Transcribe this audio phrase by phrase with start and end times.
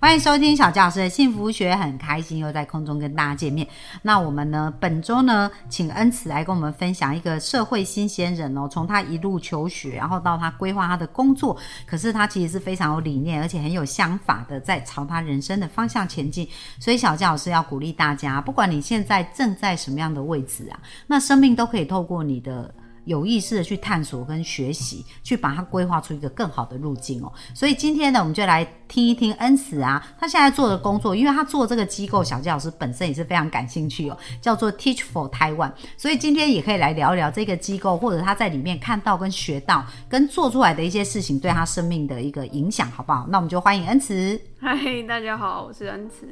[0.00, 3.66] 欢迎收听小教师的幸福学，很开心又在空中跟大家见面。
[4.00, 16.48] 那我们呢，本周呢，请恩慈来跟我们分享一个社会新鲜人哦，从他一路求学，然后到他规划他的工作，可是他其实是非常有理念，而且很有想法的，在朝他人生的方向前进。
[16.78, 20.78] 所以小教师要鼓励大家，不管你现在正在什么样的位置啊，
[21.08, 22.72] 那生命都可以透过你的。
[23.08, 27.32] 有意识的去探索跟学习，去把它规划出一个更好的路径哦。
[27.54, 35.72] 所以今天呢，我们就来听一听恩慈啊，他现在做的工作，因为他做这个机构，小纪老师本身也是非常感兴趣哦，叫做 Teach for Taiwan。
[35.96, 43.26] 所以今天也可以来聊一聊这个机构，或者他在里面看到跟学到跟做出来的一些事情，对他生命的一个影响，好不好？
[43.30, 44.38] 那我们就欢迎恩慈。
[44.60, 44.76] 嗨，
[45.08, 46.28] 大家好，我是恩慈。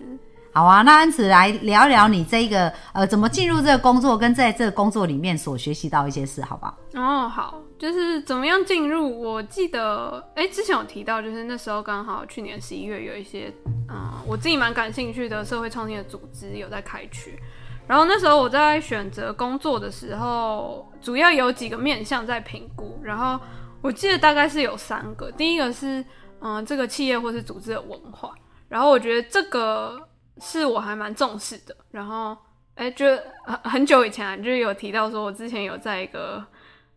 [0.57, 6.75] 好啊，那安慈来聊一聊你这个呃，怎么进入这个工作，跟在这个工作里面所学习到一些事，好不好？
[6.95, 9.21] 哦，好，就是怎么样进入？
[9.21, 13.53] 我记得，哎，之前有提到，就是那时候刚好去年十一月有一些，
[13.91, 17.39] 嗯，我自己蛮感兴趣的社会创新的组织有在开缺，
[17.87, 23.39] 然后那时候我在选择工作的时候，主要有几个面向在评估，然后
[23.83, 26.03] 我记得大概是有三个，第一个是
[26.41, 28.33] 嗯，这个企业或是组织的文化，
[28.71, 30.01] 然后我觉得这个。
[30.41, 32.37] 是我还蛮重视的，然后
[32.75, 33.07] 哎，就
[33.45, 36.45] 很很久以前啊，就是有提到说，我之前有在一个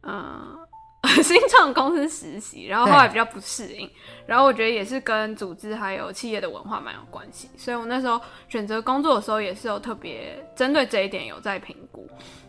[0.04, 0.58] 嗯
[1.24, 3.90] 新创公司实习，然后后来比较不适应，
[4.26, 12.06] 然后我觉得也是跟组织还有企业的文化蛮有关系，所以我那时候选择工作的时候也是有特别针对这一点有在评估。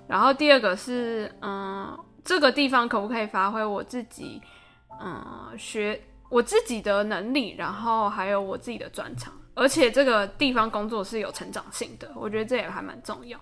[0.08, 4.42] 然后第二个是嗯，这个地方可不可以发挥我自己
[5.00, 9.32] 嗯学我自己的能力，然后还有我自己的专长。
[9.60, 13.38] 而且这个地方工作是有成长性的，我觉得这也还蛮重要。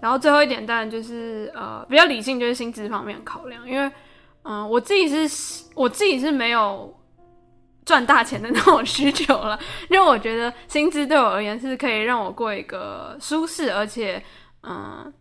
[0.00, 3.92] 然后最后一点当然就是呃比较理性，就是薪资方面考量，因为
[4.44, 6.98] 嗯我自己是我自己是没有
[7.84, 9.60] 赚大钱的那种需求了，
[9.90, 14.24] 因为我觉得薪资对我而言是可以让我过一个舒适，而且
[14.62, 15.12] 嗯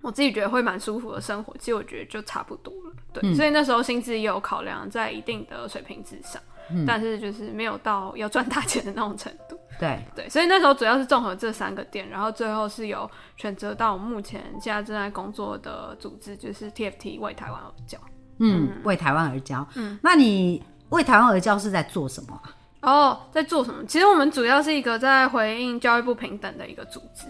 [0.00, 1.54] 我自己觉得会蛮舒服的生活。
[1.58, 6.40] 其实我觉得就差不多了，对，所以那时候薪资也有考量在一定的水平之上。
[6.86, 9.58] 但是就是没有到要赚大钱的那种程度。
[9.80, 17.98] 对对，所以那时候主要是综合这三个点，然后最后是有选择到目前现在正在工作的组织，就是 TFT 为台湾而教。
[18.38, 19.66] 嗯，为台湾而教。
[19.74, 22.40] 嗯，那你为台湾而教是在做什么？
[22.82, 23.84] 哦，在做什么？
[23.86, 27.26] 其实我们主要是一个在回应教育不平等的一个组织。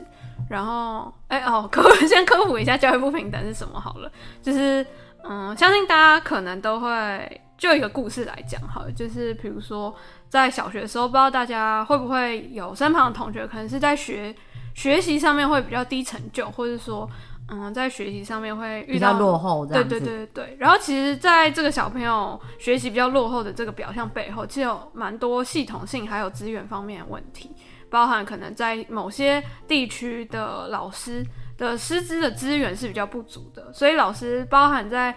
[0.51, 4.11] 然后，哎哦，科先科普一下教育不平等是什么好了。
[4.43, 4.85] 就是
[5.23, 7.41] 嗯，相信大家可能都会。
[7.63, 9.95] 就一个故事来讲，好，就是比如说
[10.29, 14.35] 在小学的时候，不知道大家会不会有身旁的同学，可能是在学
[14.75, 17.09] 学习上面会比较低成就，或者说，
[17.47, 20.57] 嗯，在学习上面会遇到落后，对对对对。
[20.59, 27.55] 然后其实，在这个小朋友学习比较落后的这个表象背后，其实有蛮多系统性还有资源方面的问题，
[27.89, 31.25] 包含可能在某些地区的老师
[31.57, 35.15] 的师资的资源是比较不足的，所以老师包含在。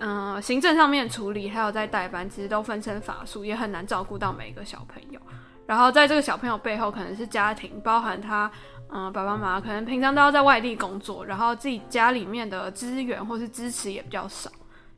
[0.00, 5.20] 嗯，行政上面处理，还有在代班，其实都分身乏术，也很难照顾到每一个小朋友。
[5.66, 8.50] 然后在这个小朋友背后，可能是家庭，包含他，
[8.90, 14.50] 嗯，爸爸妈妈可能平常都要在外地工作，然后自己家里面的资源或是支持也比较少。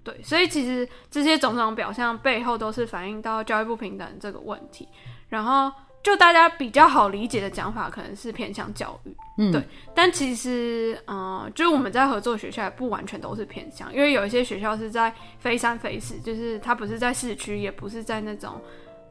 [0.02, 4.88] 对，所以其实这些种种表象背后，都是反映到教育不平等这个问题。
[5.28, 5.72] 然后。
[6.02, 9.62] 就大家比较好理解的讲法，可能是偏向教育，嗯，对。
[9.94, 18.58] 但其实，嗯，就是我们在合作学校也不完全都是偏向，因为有一些学校是在非山非市，就是它不是在市区，也不是在那种，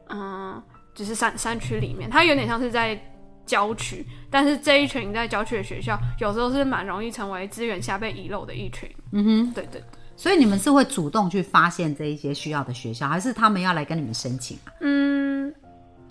[0.08, 0.60] 嗯，
[0.92, 3.00] 就是山山区里面，它有点像是在
[3.46, 4.04] 郊区。
[4.28, 8.90] 但是这一群在郊区的学校，有时候是蛮容易成为资源下被遗漏的一群。
[9.12, 9.80] 嗯哼，对对。
[10.16, 14.72] 所以你们是会主动去发现这一些需要的学校，还是他们要来跟你们申请啊？
[14.80, 15.09] 嗯。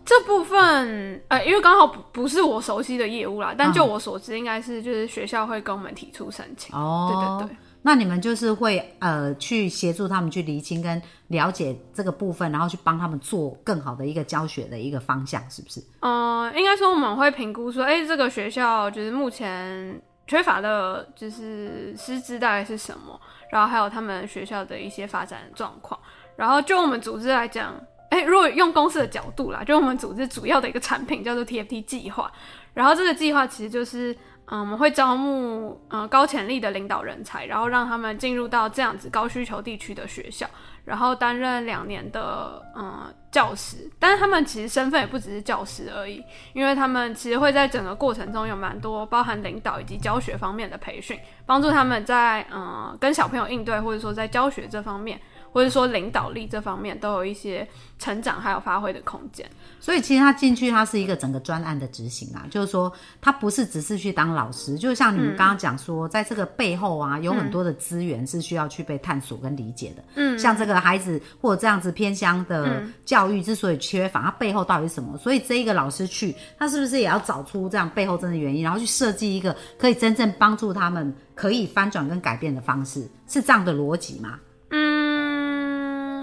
[0.09, 6.75] 这部分，呃，因为刚好不不是我熟悉的业务啦，但就我所知，应该是就是学校会跟我们提出申请。
[6.75, 7.57] 哦，对对对。
[7.83, 15.79] 那你们就是会呃去协助他们去厘清跟了解这个部分，然后去帮他们做更好的一个教学的一个方向，是不是？
[15.99, 23.21] 嗯，应该说我们会评估说，哎，这个学校就是目前缺乏的就是师资大概是什么，
[23.51, 25.99] 然后还有他们学校的一些发展状况，
[26.35, 27.75] 然后就我们组织来讲。
[28.09, 32.31] 哎，如果用公司的角度啦，就我们组织主要的一个产品叫做 TFT 计划，
[32.73, 34.11] 然后这个计划其实就是，
[34.45, 40.47] 嗯，我们会招募呃高潜力的领导人才，然后让他们进入到这样子高需求地区的学校，
[40.85, 43.87] 然后担任两年的嗯教师。
[43.99, 46.23] 但是他们其实身份也不只是教师而已，
[46.53, 55.21] 因为他们其实会在整个过程中有蛮多包含领导以及教学方面的培训，帮助他们在嗯跟小朋友应对，或者说在教学这方面。
[55.51, 57.67] 或者说领导力这方面都有一些
[57.97, 59.49] 成长还有发挥的空间，
[59.79, 62.91] 所以其实他进去，他是一个整个专案的执行啊，就是说
[63.21, 70.03] 他不是只是去当老师，就像你们刚刚讲说，在这个背后啊，有很多的资源是需要去被探索跟理解的。
[70.15, 75.17] 嗯，像这个孩子或者这样子偏乡的教育之所以缺乏，它背后到底是什么？
[75.17, 83.09] 所以这一个老师去，他是不是也要找出这样背后真的原因，然后去设计一个可以真正帮助他们可以翻转跟改变的方式？
[83.27, 84.39] 是这样的逻辑吗？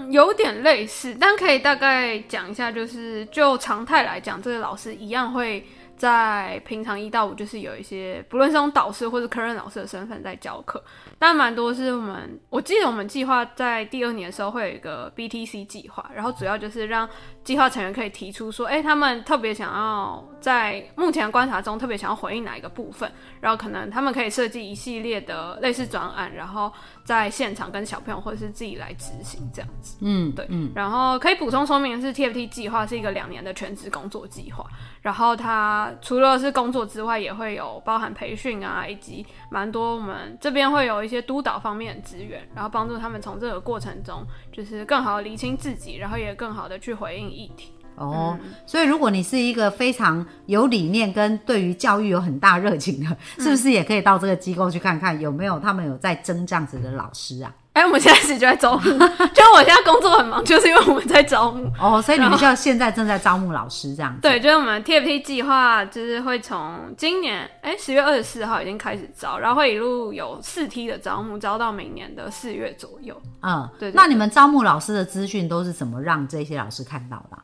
[0.09, 5.65] 有点类似，但可以大概讲一下，就是就常态来讲，这个老师一样会。
[5.97, 10.79] 在平常一到五，就是有一些不论是用导师或者科任老师的身份在教课，
[11.17, 17.09] 但蛮多是我们，我记得我们计划在第二年的时候会有一个 BTC 计划，然后主要就是让
[17.43, 23.11] 计划成员可以提出说，哎，他们特别想要在目前观察中特别想要回应哪一个部分，
[23.41, 26.71] 然后可能他们可以设计一系列的类似专案，然后
[27.07, 29.95] 在现场跟小朋友或者是自己来执行这样子。
[30.01, 34.65] 嗯，对，嗯，然后可以补充说明的是，TFT 计划是一个两年的全职工作计划，
[35.01, 35.89] 然后它。
[36.01, 47.71] 除了是工作之外，也会有包含培训啊，以及蛮多我们这边会有一些督导方面的资源，然后帮助他们从这个过程中，就是更好的理清自己，然后也更好的去回应议题。
[47.97, 57.51] 哦，所以如果你是一个非常有理念跟对于教育有很大热情的，是不是也可以到这个机构去看看有没有他们有在争这样子的老师啊？
[57.73, 61.71] 哎，我们现在是就在招募，就我现在工作很忙，就是因为我们在招募。
[61.79, 64.17] 哦，所以你们就现在正在招募老师这样。
[64.19, 73.15] 对，就是我们 TFT 计划，就是会从今年哎十月二十四号已经开始招，然后会一路有四梯的招募，招到明年的四月左右。
[73.43, 73.91] 嗯，对。
[73.91, 77.37] 那你们招募老师的资讯都是怎么让这些老师看到的？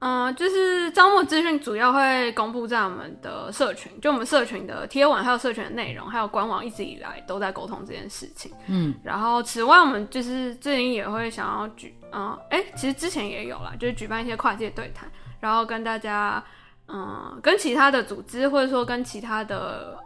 [0.00, 8.50] 嗯，就是招募资讯主要会公布在我们的社群，就我们社群的贴文，还有社群的内容，还有官网，一直以来都在沟通这件事情。
[8.66, 15.06] 嗯，然后此外，我们就是最近也会想要举，嗯，哎，其实之前也有啦，就是举办一些跨界对谈，
[15.38, 16.42] 然后跟大家，
[16.88, 19.98] 嗯，跟其他的组织，或者说跟其他的，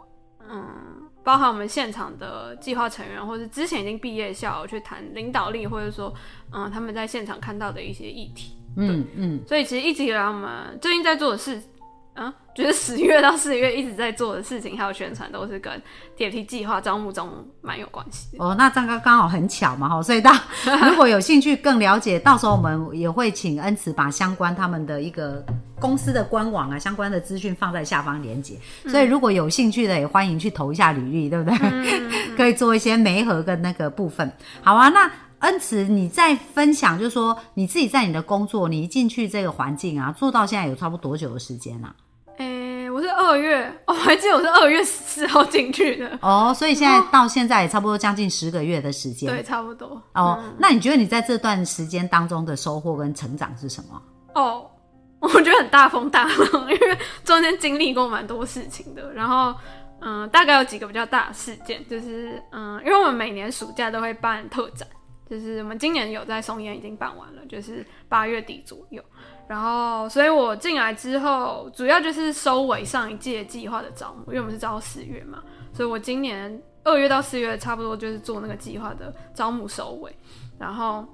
[0.49, 6.13] 嗯，包含我们现场的计划成员，或者之前已经毕业校去谈领导力，或者说，
[6.51, 8.57] 嗯，他们在现场看到的一些议题。
[8.77, 10.49] 嗯嗯，所以其实一直以来我们
[10.81, 11.61] 最近在做的事，
[12.13, 15.81] 啊，就是十月到四月一直在做的事情，还有宣传，都是跟
[16.17, 17.29] TFT 计划招募中
[17.61, 18.37] 蛮有关系。
[18.37, 20.41] 哦，那这样刚刚好很巧嘛，哈，所以大
[20.89, 25.45] 如果有兴趣更了解，到时候我们也会请恩慈把相关他们的一个
[25.79, 28.55] 公司的官网啊，相关的资讯放在下方连接。
[28.87, 31.57] 所以如果有兴趣的，也欢迎去投一下履历，对不对？
[32.37, 34.31] 可以做一些媒合跟那个部分。
[34.61, 35.09] 好啊，那。
[35.45, 41.95] 恩慈，你在分享，就是说你自己在你的工作，你一进去这个环境啊，做到现在有差不多多久的时间啊？
[42.37, 46.19] 诶，我是二月， 我还记得我是二月四号进去的。
[46.21, 49.29] 哦，所以现在到现在也差不多将近十个月的时间。
[49.29, 50.01] 对，差不多。
[50.13, 54.01] 哦，那你觉得你在这段时间当中的收获跟成长是什么？
[54.33, 54.65] 哦，
[55.19, 59.13] 我觉得很大风大浪，因为中间经历过蛮多事情的。
[59.13, 59.53] 然后，
[60.01, 64.85] 嗯，大概有几个比较大的事件，就是嗯，因为我们每年暑假都会办特展。
[65.27, 69.03] 就是我们今年有在松烟已经办完了，就是八月底左右。
[69.47, 80.15] 然后，所以我进来之后，主要就是收尾上一届计划的招募，因为我们是招四月嘛，所以我今年二月到四月差不多就是做那个计划的招募收尾。
[80.59, 81.05] 然后，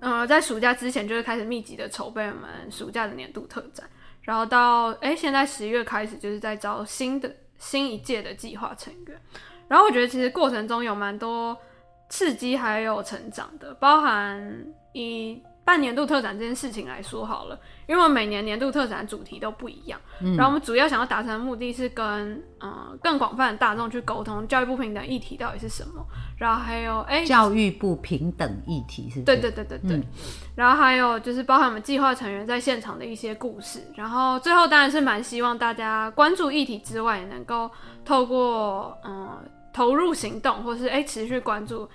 [0.00, 3.88] 呃，在暑假之前就是开始密集的筹备我们暑假的年度特展，
[4.22, 9.20] 然后到哎现在十月开始就是在招新的新一届的计划成员。
[9.68, 11.56] 然后我觉得其实过程中有蛮多。
[12.08, 17.58] 刺激还有成长的，包含以半年度特展这件事情来说好了，
[17.88, 20.00] 因为我每年年度特展主题都不一样，
[20.36, 26.06] 然后我们主要想要达成的目的是跟嗯更广泛的大众去沟通教育不平等议题到底是什么，
[26.38, 29.22] 然后还有哎教育不平等议题是？
[29.22, 30.00] 对对对对对，
[30.54, 37.68] 然后还有就是包含我们计划成员在现场的一些故事，然后最后当然是蛮希望大家关注议题之外，也能够
[38.04, 39.36] 透过嗯。
[39.76, 41.86] 投入行动，或是哎持续关注，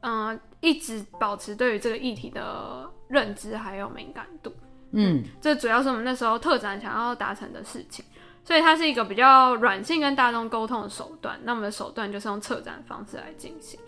[0.00, 4.52] 嗯，一直保持对于这个议题的认知还有敏感度，
[4.90, 8.04] 嗯，这主要是我们那时候特展想要达成的事情，
[8.42, 11.38] 所以它是一个比较软性跟大众沟通的手段。
[11.44, 13.78] 那我们的手段就是用策展方式来进行。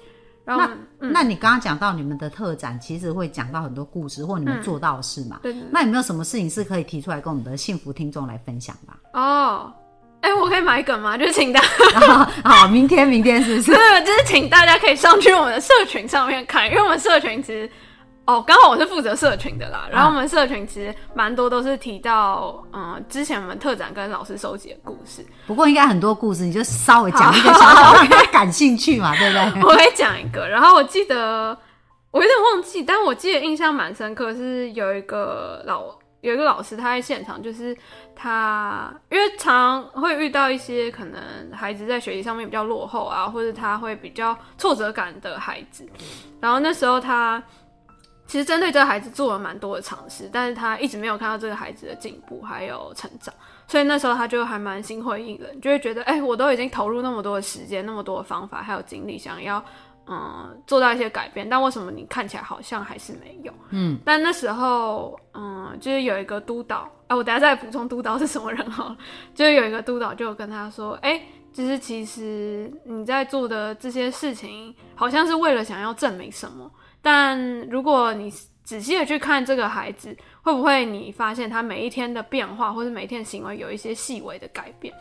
[0.44, 5.40] 然后，那你刚刚讲到你们的特展，其实会讲到很多故事或你们做到的事嘛？
[5.42, 5.52] 对。
[5.72, 8.96] 那有没有什么事情是可以提出来跟我们的幸福听众来分享吧？
[9.14, 9.72] 哦。
[10.20, 11.16] 哎、我可以买梗吗？
[11.16, 13.72] 就是请大家， 好，明天明天是不是？
[13.72, 17.68] 对，就是请大家可以上去我们的社群上面看，因为我们社群其实。
[18.26, 29.62] 哦，刚好我是负责社群的啦，然后我们社群其实蛮多都是提到，嗯，之前我们特展跟老师收集的故事，不过应该很多故事，你就稍微讲一个小小的， 让他感兴趣嘛，对不对？
[29.64, 31.58] 我可以讲一个，然后我记得
[32.12, 35.86] 我有点忘记，但我记得印象蛮深刻，是有一个老
[36.20, 37.76] 有一个老师他在现场，就是
[38.14, 41.20] 他因为常会遇到一些可能
[41.52, 45.88] 孩子在学习上面比较落后啊，或者他会比较挫折感的孩子，
[46.40, 47.42] 然后那时候他。
[48.26, 53.34] 其实针对这个孩子做了蛮多的尝试，但是他一直没有看到这个孩子的进步还有成长，
[53.66, 59.60] 所以那时候他就还蛮心灰意冷，就会觉得，哎、我都已经投入那么多的时间、那么多的方法还有精力，想要
[60.12, 63.52] 嗯做到一些改变，但为什么你看起来好像还是没有？
[63.70, 68.96] 嗯，但那时候嗯，就是有一个督导，啊，我等下再补充督导是什么人哈，
[69.32, 76.68] 就是有一个督导就跟他说，哎、就是其实你在做的这些事情，好像是为了想要证明什么。
[77.00, 78.28] 但如果你
[78.64, 84.92] 仔细的去看这个孩子，会不会你发现他每一天的变化，或者每一天的行为有一些细微的改变？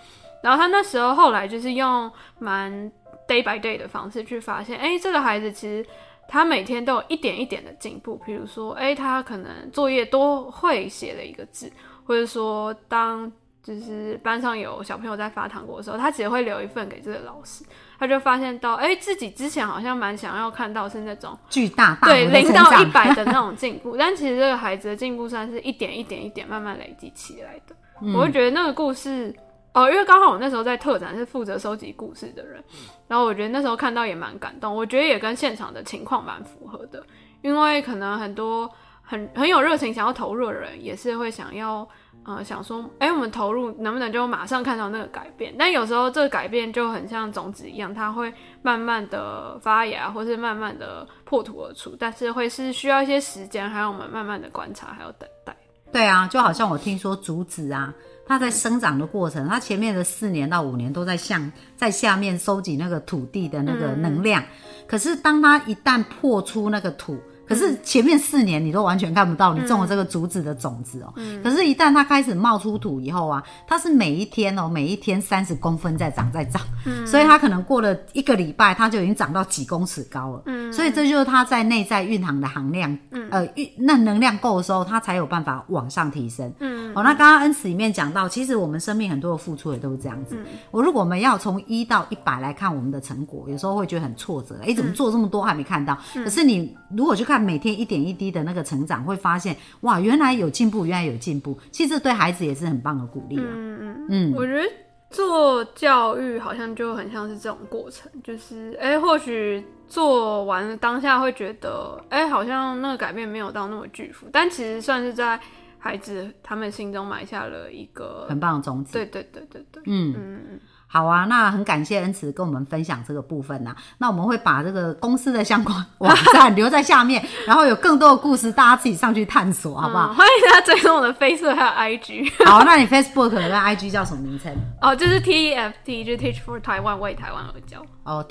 [0.42, 2.90] 然后他那时候后来就是用蛮
[3.30, 5.86] day by day 的方式去发现，哎，这个孩子其实
[6.28, 8.20] 他每天都有一点一点的进步。
[8.26, 11.72] 比如说，哎，他可能作业多会写了一个字，
[12.04, 13.32] 或者说当
[13.62, 17.64] 就是班上有小朋友在发糖果的时候，他只会留一份给这个老师。
[18.00, 27.76] 他就发现到，哎、自己之前好像蛮想要看到是那种巨大大对零到一百的那种进步， 但其实这个孩子的进步算是一点一点一点慢慢累积起来的。
[28.02, 29.36] 嗯我会觉得那个故事，
[29.80, 32.64] 哦，因为刚好我那时候在特展是负责收集故事的人，
[33.08, 37.04] 然后我觉得那时候看到也蛮感动，我觉得也跟现场的情况蛮符合的，
[37.42, 38.70] 因为可能很多
[39.02, 41.88] 很很有热情想要投入的人，也是会想要。
[42.26, 45.56] 呃，想说，哎、我们投入能不能就马上看到那个改变？
[45.58, 48.32] 但有时候这个改变就很像种子一样，它会
[48.62, 55.56] 慢慢的发芽，或是慢慢的破土而出，但是会是需要一些时间，还有我们慢慢的观察，还有等待。
[55.92, 57.92] 对啊，就好像我听说竹子啊，
[58.30, 64.42] 它在生长的过程，它前面的四年到五年都在向在下面收集那个土地的那个能量，
[64.88, 67.18] 可是当它一旦破出那个土。
[67.50, 71.12] 可是前面四年你都完全看不到你种了这个竹子的种子哦、
[71.44, 77.06] 可是，一旦它开始冒出土以后啊，它是每一天哦、每一天三十公分在长在长，嗯。
[77.08, 80.44] 所以它可能过了一个礼拜，它就已经长到几公尺高了。
[80.46, 83.28] 嗯，所以这就是它在内在蕴含的含量，嗯。
[83.32, 86.52] 呃，蕴那能量够的时候，它才有办法往上提升。
[86.60, 90.38] 嗯，哦，那刚刚恩慈里面讲到，其实我们生命很多的付出也都是这样子。
[90.72, 95.98] 我如果我们要从一到一百来看我们的成果，有时候会觉得很挫折，哎，怎么做这么多还没看到？
[96.14, 101.58] 可是你如果去看每天一点一滴的那个成长，会发现哇，原来有进步，原来有进步。
[101.72, 103.46] 其实这对孩子也是很棒的鼓励啊。
[103.48, 104.68] 嗯嗯我觉得
[105.10, 115.40] 做教育好像就很像是这种过程，就是哎、诶或许做完了当下会觉得，哎、好像那个改变没有到那么巨幅，但其实算是在
[115.80, 118.94] 孩子他们心中埋下了一个，很棒的种子。
[118.94, 120.60] 对对对对对，嗯嗯嗯，
[120.92, 130.08] 好啊，那很感谢恩慈跟我们分享这个部分呐、那我们会把这个公司的相关网站留在下面，然后有更多的故事，大家自己上去探索，好不好？
[130.12, 134.52] 嗯欢迎大家追踪我的 Facebook 还有 IG， 好，那你 Facebook 跟 IG 叫什么名称？
[134.82, 137.86] 哦，就是 TFT，就是 Teach for Taiwan，为台湾而教。
[138.04, 138.26] 哦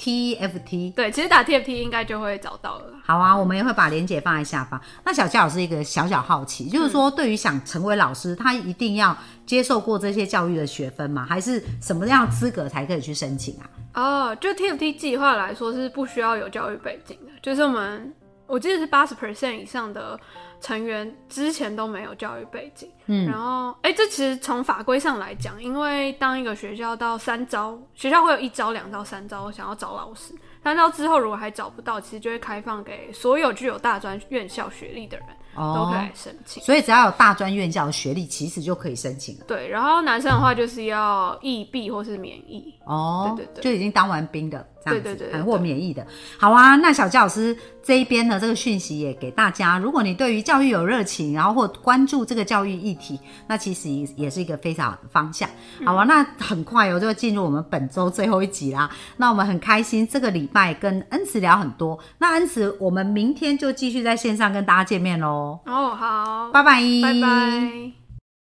[0.00, 0.94] ，TF TFT。
[0.94, 2.86] 对，其实打 TFT 应该就会找到了。
[3.04, 4.80] 好啊，我们也会把链接放在下方。
[5.04, 11.26] 那小佳老师一个小小好奇，就是说，对于想成为老师，他一定要接受过这些教育的学分吗？
[11.28, 13.68] 还是什么样的资格才可以去申请啊？
[13.92, 18.14] 哦，就 TFT 计划来说是不需要有教育背景的，就是我们
[18.50, 20.18] 我记得是八十 percent 以上的
[20.60, 22.90] 成员之前都没有教育背景。
[23.06, 35.26] 嗯，然后哎、这其实从法规上来讲，因为当一个学校到三招，学校会有一招、两招、三招想要找老师，三招之后如果还找不到，其实就会开放给所有具有大专院校学历的人、
[35.56, 36.62] 都可以来申请。
[36.62, 39.44] 所以只要有大专院校的学历，其实就可以申请了。
[39.46, 42.74] 对，然后男生的话就是要役毕或是免役。
[42.84, 46.06] 哦，对对对就已经当完兵的这样子，对对对对或免疫的。
[46.38, 55.48] 好啊，那小教老师这一边的这个讯息也给大家，如果你对于教育有热情，然后或关注这个教育议题，那其实也也是一个非常好的方向。
[55.84, 58.90] 好啊，那很快哦，就进入我们本周最后一集啦。
[59.16, 61.98] 那我们很开心，这个礼拜跟恩慈聊很多。
[62.18, 67.99] 那恩慈，我们明天就继续在线上跟大家见面喽，哦，好，拜拜，拜拜。